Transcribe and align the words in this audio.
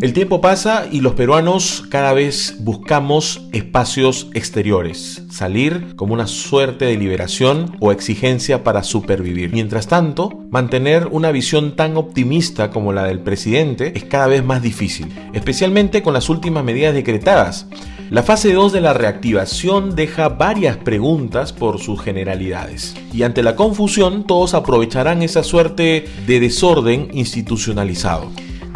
El 0.00 0.14
tiempo 0.14 0.40
pasa 0.40 0.86
y 0.90 1.02
los 1.02 1.12
peruanos 1.12 1.84
cada 1.90 2.14
vez 2.14 2.56
buscamos 2.60 3.42
espacios 3.52 4.28
exteriores, 4.32 5.24
salir 5.30 5.94
como 5.94 6.14
una 6.14 6.26
suerte 6.26 6.86
de 6.86 6.96
liberación 6.96 7.76
o 7.80 7.92
exigencia 7.92 8.64
para 8.64 8.82
supervivir. 8.82 9.52
Mientras 9.52 9.88
tanto, 9.88 10.30
mantener 10.50 11.08
una 11.08 11.32
visión 11.32 11.76
tan 11.76 11.98
optimista 11.98 12.70
como 12.70 12.94
la 12.94 13.04
del 13.04 13.20
presidente 13.20 13.92
es 13.94 14.04
cada 14.04 14.26
vez 14.26 14.42
más 14.42 14.62
difícil, 14.62 15.06
especialmente 15.34 16.02
con 16.02 16.14
las 16.14 16.30
últimas 16.30 16.64
medidas 16.64 16.94
decretadas. 16.94 17.66
La 18.08 18.22
fase 18.22 18.54
2 18.54 18.72
de 18.72 18.80
la 18.80 18.94
reactivación 18.94 19.94
deja 19.94 20.30
varias 20.30 20.78
preguntas 20.78 21.52
por 21.52 21.78
sus 21.78 22.00
generalidades. 22.00 22.96
Y 23.12 23.22
ante 23.24 23.42
la 23.42 23.54
confusión, 23.54 24.24
todos 24.24 24.54
aprovecharán 24.54 25.22
esa 25.22 25.42
suerte 25.42 26.06
de 26.26 26.40
desorden 26.40 27.10
institucionalizado. 27.12 28.30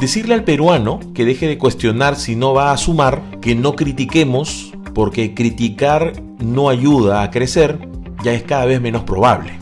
Decirle 0.04 0.34
al 0.34 0.44
peruano 0.44 1.00
que 1.14 1.24
deje 1.24 1.48
de 1.48 1.56
cuestionar 1.56 2.16
si 2.16 2.36
no 2.36 2.52
va 2.52 2.72
a 2.72 2.76
sumar, 2.76 3.22
que 3.40 3.54
no 3.54 3.74
critiquemos, 3.74 4.70
porque 4.94 5.32
criticar 5.32 6.12
no 6.44 6.68
ayuda 6.68 7.22
a 7.22 7.30
crecer, 7.30 7.78
ya 8.22 8.34
es 8.34 8.42
cada 8.42 8.66
vez 8.66 8.82
menos 8.82 9.04
probable. 9.04 9.58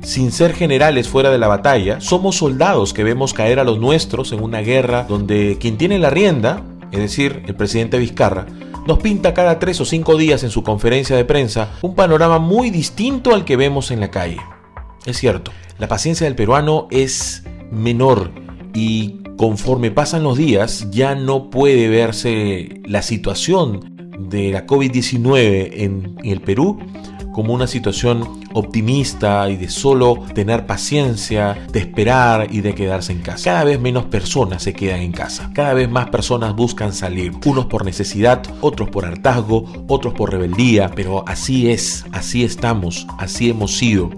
Sin 0.00 0.30
ser 0.30 0.54
generales 0.54 1.08
fuera 1.08 1.30
de 1.30 1.38
la 1.38 1.48
batalla, 1.48 2.00
somos 2.00 2.36
soldados 2.36 2.94
que 2.94 3.02
vemos 3.02 3.34
caer 3.34 3.58
a 3.58 3.64
los 3.64 3.80
nuestros 3.80 4.30
en 4.30 4.40
una 4.40 4.60
guerra 4.60 5.02
donde 5.08 5.58
quien 5.58 5.76
tiene 5.78 5.98
la 5.98 6.10
rienda, 6.10 6.62
es 6.92 7.00
decir, 7.00 7.42
el 7.48 7.56
presidente 7.56 7.98
Vizcarra, 7.98 8.46
nos 8.86 9.00
pinta 9.00 9.34
cada 9.34 9.58
tres 9.58 9.80
o 9.80 9.84
cinco 9.84 10.16
días 10.16 10.44
en 10.44 10.50
su 10.50 10.62
conferencia 10.62 11.16
de 11.16 11.24
prensa 11.24 11.70
un 11.82 11.96
panorama 11.96 12.38
muy 12.38 12.70
distinto 12.70 13.34
al 13.34 13.44
que 13.44 13.56
vemos 13.56 13.90
en 13.90 13.98
la 13.98 14.12
calle. 14.12 14.38
Es 15.06 15.18
cierto, 15.18 15.50
la 15.80 15.88
paciencia 15.88 16.24
del 16.24 16.36
peruano 16.36 16.86
es 16.92 17.42
menor 17.72 18.30
y 18.74 19.21
conforme 19.42 19.90
pasan 19.90 20.22
los 20.22 20.38
días 20.38 20.86
ya 20.92 21.16
no 21.16 21.50
puede 21.50 21.88
verse 21.88 22.80
la 22.84 23.02
situación 23.02 24.14
de 24.16 24.52
la 24.52 24.68
COVID-19 24.68 25.72
en, 25.78 26.16
el 26.22 26.40
Perú 26.40 26.78
como 27.32 27.52
una 27.52 27.66
situación 27.66 28.22
optimista 28.52 29.50
y 29.50 29.56
de 29.56 29.68
solo 29.68 30.22
tener 30.32 30.64
paciencia, 30.66 31.58
de 31.72 31.80
esperar 31.80 32.54
y 32.54 32.60
de 32.60 32.76
quedarse 32.76 33.10
en 33.10 33.22
casa. 33.22 33.50
Cada 33.50 33.64
vez 33.64 33.80
menos 33.80 34.04
personas 34.04 34.62
se 34.62 34.74
quedan 34.74 35.00
en 35.00 35.10
casa. 35.10 35.50
Cada 35.52 35.74
vez 35.74 35.90
más 35.90 36.08
personas 36.10 36.54
buscan 36.54 36.92
salir. 36.92 37.32
Unos 37.44 37.66
por 37.66 37.84
necesidad, 37.84 38.42
otros 38.60 38.90
por 38.90 39.06
hartazgo, 39.06 39.64
otros 39.88 40.14
por 40.14 40.30
rebeldía. 40.30 40.90
Pero 40.94 41.24
así 41.26 41.70
es, 41.70 42.04
así 42.12 42.44
estamos, 42.44 43.08
así 43.18 43.50
hemos 43.50 43.76
sido. 43.76 44.10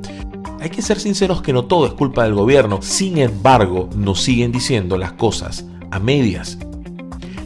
Hay 0.64 0.70
que 0.70 0.80
ser 0.80 0.98
sinceros 0.98 1.42
que 1.42 1.52
no 1.52 1.66
todo 1.66 1.86
es 1.86 1.92
culpa 1.92 2.24
del 2.24 2.32
gobierno, 2.32 2.80
sin 2.80 3.18
embargo, 3.18 3.90
nos 3.94 4.22
siguen 4.22 4.50
diciendo 4.50 4.96
las 4.96 5.12
cosas 5.12 5.66
a 5.90 5.98
medias. 5.98 6.56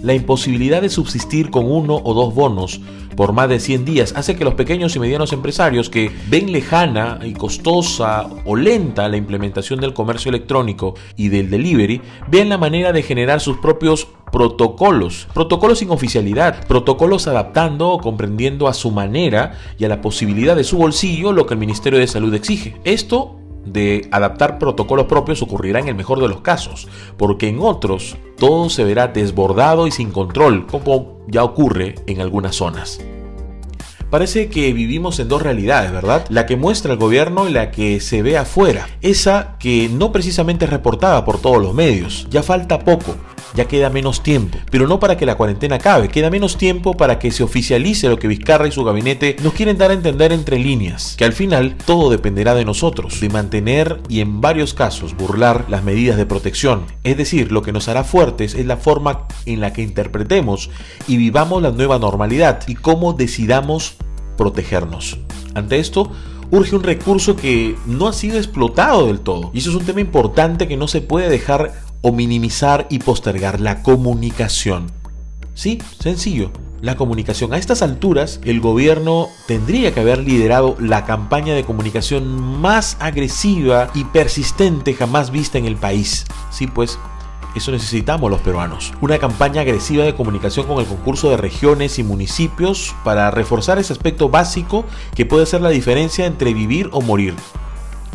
La 0.03 0.15
imposibilidad 0.15 0.83
de 0.83 0.89
subsistir 0.89 1.51
con 1.51 1.71
uno 1.71 2.01
o 2.03 2.15
dos 2.15 2.35
bonos 2.35 2.81
por 3.17 3.33
más 3.33 3.49
de 3.49 3.59
100 3.59 3.85
días 3.85 4.15
hace 4.17 4.37
que 4.37 4.45
los 4.45 4.55
pequeños 4.55 4.95
y 4.95 5.01
medianos 5.01 5.33
empresarios 5.33 5.91
que 5.91 6.13
ven 6.31 6.53
lejana 6.53 7.19
y 7.25 7.33
costosa 7.33 8.29
o 8.45 8.55
lenta 8.55 9.09
la 9.09 9.17
implementación 9.17 9.81
del 9.81 9.93
comercio 9.93 10.29
electrónico 10.29 10.95
y 11.17 11.29
del 11.29 11.51
delivery 11.51 12.01
vean 12.29 12.49
la 12.49 12.59
manera 12.59 12.93
de 12.93 13.03
generar 13.03 13.41
sus 13.41 13.57
propios 13.57 14.07
protocolos, 14.31 15.27
protocolos 15.35 15.81
sin 15.81 15.91
oficialidad, 15.91 16.67
protocolos 16.69 17.27
adaptando 17.27 17.91
o 17.91 17.99
comprendiendo 17.99 18.69
a 18.69 18.75
su 18.75 18.93
manera 18.93 19.59
y 19.79 19.85
a 19.85 19.89
la 19.89 20.01
posibilidad 20.01 20.55
de 20.55 20.63
su 20.63 20.79
bolsillo 20.79 21.33
lo 21.33 21.45
que 21.47 21.55
el 21.55 21.61
Ministerio 21.61 21.99
de 21.99 22.07
Salud 22.07 22.33
exige. 22.35 22.77
Esto 22.85 23.35
de 23.73 24.09
adaptar 24.11 24.59
protocolos 24.59 25.07
propios 25.07 25.43
ocurrirá 25.43 25.81
en 25.81 25.89
el 25.89 25.95
mejor 25.95 26.21
de 26.21 26.29
los 26.29 26.41
casos, 26.41 26.89
porque 27.17 27.49
en 27.49 27.59
otros 27.61 28.17
todo 28.39 28.71
se 28.71 28.85
verá 28.85 29.09
desbordado 29.09 29.87
y 29.87 29.91
sin 29.91 30.11
control, 30.11 30.67
como 30.67 31.19
ya 31.29 31.45
ocurre 31.45 31.97
en 32.07 32.21
algunas 32.21 32.57
zonas. 32.57 33.01
Parece 34.11 34.49
que 34.49 34.73
vivimos 34.73 35.21
en 35.21 35.29
dos 35.29 35.43
realidades, 35.43 35.93
¿verdad? 35.93 36.25
La 36.31 36.47
que 36.47 36.57
muestra 36.57 36.93
el 36.93 36.99
gobierno 36.99 37.47
y 37.47 37.53
la 37.53 37.71
que 37.71 38.01
se 38.01 38.23
ve 38.23 38.39
afuera. 38.39 38.89
Esa 39.03 39.57
que 39.59 39.91
no 39.93 40.13
precisamente 40.13 40.65
es 40.65 40.71
reportada 40.71 41.27
por 41.27 41.41
todos 41.41 41.63
los 41.63 41.75
medios. 41.75 42.27
Ya 42.31 42.43
falta 42.43 42.79
poco, 42.79 43.17
ya 43.55 43.67
queda 43.67 43.91
menos 43.91 44.23
tiempo. 44.23 44.57
Pero 44.71 44.87
no 44.87 44.99
para 44.99 45.19
que 45.19 45.27
la 45.27 45.37
cuarentena 45.37 45.77
acabe, 45.77 46.09
queda 46.09 46.31
menos 46.31 46.57
tiempo 46.57 46.97
para 46.97 47.19
que 47.19 47.31
se 47.31 47.43
oficialice 47.43 48.09
lo 48.09 48.19
que 48.19 48.29
Vizcarra 48.29 48.67
y 48.67 48.73
su 48.73 48.83
gabinete 48.83 49.37
nos 49.43 49.53
quieren 49.53 49.77
dar 49.77 49.91
a 49.91 49.95
entender 49.95 50.33
entre 50.33 50.59
líneas, 50.59 51.15
que 51.19 51.27
al 51.27 51.35
final 51.35 51.77
todo 51.85 52.09
dependerá 52.09 52.55
de 52.55 52.65
nosotros, 52.65 53.21
de 53.21 53.29
mantener 53.29 54.01
y 54.09 54.21
en 54.21 54.41
varios 54.41 54.73
casos 54.73 55.17
burlar 55.17 55.67
las 55.69 55.85
medidas 55.85 56.17
de 56.17 56.25
protección. 56.25 56.87
Es 57.05 57.19
decir, 57.19 57.53
lo 57.53 57.61
que 57.61 57.73
nos 57.73 57.89
hará 57.89 58.05
fuertes 58.05 58.55
es 58.55 58.65
la 58.65 58.79
forma 58.79 59.27
en 59.45 59.61
la 59.61 59.75
que 59.75 59.83
interpretemos 59.83 60.71
y 61.07 61.19
vivamos 61.19 61.63
la 61.63 61.73
nueva 61.73 61.99
normalidad 61.99 62.61
y 62.67 62.75
cómo 62.75 63.13
decidamos 63.13 63.98
protegernos. 64.39 65.19
Ante 65.55 65.79
esto, 65.79 66.11
urge 66.51 66.75
un 66.75 66.83
recurso 66.83 67.37
que 67.37 67.77
no 67.87 68.09
ha 68.09 68.15
sido 68.15 68.39
explotado 68.39 69.09
del 69.09 69.21
todo. 69.21 69.51
Y 69.53 69.59
eso 69.59 69.69
es 69.69 69.77
un 69.77 69.85
tema 69.85 70.01
importante 70.01 70.67
que 70.67 70.79
no 70.79 70.89
se 70.89 71.03
puede 71.03 71.29
dejar 71.29 71.73
o 72.01 72.13
minimizar 72.13 72.87
y 72.89 73.01
postergar 73.01 73.61
la 73.61 73.83
comunicación. 73.83 74.87
Sí, 75.55 75.83
sencillo. 76.01 76.51
La 76.81 76.97
comunicación. 76.97 77.53
A 77.53 77.59
estas 77.59 77.83
alturas, 77.83 78.41
el 78.45 78.61
gobierno 78.61 79.29
tendría 79.49 79.93
que 79.93 79.99
haber 79.99 80.19
liderado 80.21 80.77
la 80.79 81.05
campaña 81.05 81.55
de 81.55 81.65
comunicación 81.65 82.41
más 82.61 82.97
agresiva 83.01 83.91
y 83.95 84.05
persistente 84.05 84.95
jamás 84.95 85.33
vista 85.33 85.59
en 85.59 85.67
el 85.67 85.75
país. 85.75 86.25
Sí, 86.51 86.69
pues 86.69 86.97
eso 87.59 87.71
necesitamos 87.71 88.31
los 88.31 88.41
peruanos. 88.41 88.93
Una 89.01 89.19
campaña 89.19 89.61
agresiva 89.61 90.05
de 90.05 90.15
comunicación 90.15 90.67
con 90.67 90.79
el 90.79 90.87
concurso 90.87 91.31
de 91.31 91.37
regiones 91.37 91.99
y 91.99 92.03
municipios 92.03 92.95
para 93.05 93.31
reforzar 93.31 93.79
ese 93.79 93.93
aspecto 93.93 94.29
básico 94.29 94.85
que 95.15 95.27
puede 95.27 95.47
ser 95.47 95.61
la 95.61 95.69
diferencia 95.69 96.27
entre 96.27 96.55
vivir 96.55 96.89
o 96.93 97.01
morir. 97.01 97.35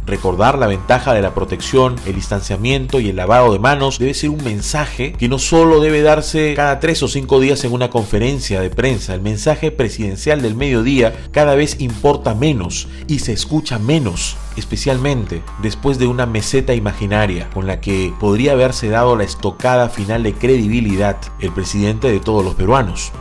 Recordar 0.06 0.58
la 0.58 0.68
ventaja 0.68 1.14
de 1.14 1.22
la 1.22 1.34
protección, 1.34 1.96
el 2.06 2.16
distanciamiento 2.16 3.00
y 3.00 3.10
el 3.10 3.16
lavado 3.16 3.54
de 3.54 3.60
manos 3.60 4.00
debe 4.00 4.14
ser 4.14 4.32
un 4.32 4.44
mensaje 4.44 5.14
que 5.14 5.30
no 5.30 5.40
solo 5.40 5.80
debe 5.80 6.02
darse 6.02 6.54
cada 6.56 6.80
tres 6.82 7.02
o 7.04 7.08
cinco 7.08 7.40
días 7.40 7.64
en 7.64 7.72
una 7.72 7.90
conferencia 7.90 8.60
de 8.60 8.70
prensa. 8.70 9.14
El 9.14 9.22
mensaje 9.22 9.72
presidencial 9.72 10.42
del 10.42 10.56
mediodía 10.56 11.14
cada 11.32 11.56
vez 11.56 11.80
importa 11.80 12.36
menos 12.36 12.90
y 13.08 13.20
se 13.20 13.32
escucha 13.32 13.80
menos, 13.80 14.36
especialmente 14.58 15.42
después 15.62 16.00
de 16.00 16.08
una 16.08 16.26
meseta 16.26 16.74
imaginaria 16.74 17.50
con 17.52 17.66
la 17.66 17.80
que 17.80 18.14
podría 18.20 18.52
haberse 18.54 18.90
dado 18.90 19.16
la 19.16 19.24
estocada 19.24 19.90
final 19.90 20.24
de 20.24 20.34
credibilidad 20.34 21.18
el 21.40 21.54
presidente 21.54 22.12
de 22.12 22.20
todos 22.20 22.44
los 22.44 22.56
peruanos 22.56 23.14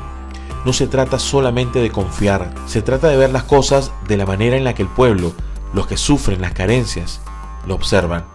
no 0.65 0.73
se 0.73 0.87
trata 0.87 1.19
solamente 1.19 1.81
de 1.81 1.91
confiar, 1.91 2.55
se 2.67 2.83
trata 2.83 3.09
de 3.09 3.17
ver 3.17 3.31
las 3.31 3.43
cosas 3.43 3.91
de 4.07 4.17
la 4.17 4.27
manera 4.27 4.57
en 4.57 4.65
la 4.65 4.75
que 4.75 4.83
el 4.83 4.89
pueblo 4.89 5.33
los 5.73 5.87
que 5.87 5.97
sufren 5.97 6.41
las 6.41 6.53
carencias 6.53 7.21
lo 7.67 7.75
observan. 7.75 8.27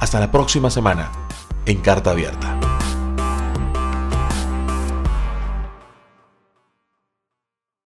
Hasta 0.00 0.20
la 0.20 0.30
próxima 0.30 0.70
semana 0.70 1.10
en 1.66 1.78
Carta 1.80 2.10
Abierta. 2.10 2.53